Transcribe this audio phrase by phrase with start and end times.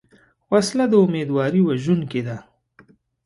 [0.51, 2.37] وسله د امیدواري وژونکې ده